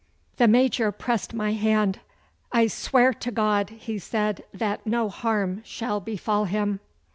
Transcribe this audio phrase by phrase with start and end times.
[0.37, 1.99] The Major pressed my hand.
[2.51, 6.79] 'I swear to God,' he said, 'that no harm shall befall him.